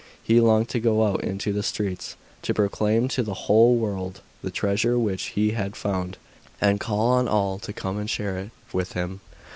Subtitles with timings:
[0.23, 4.49] He longed to go out into the streets, to proclaim to the whole world the
[4.49, 6.17] treasure which he had found,
[6.59, 9.21] and call on all to come and share it with him.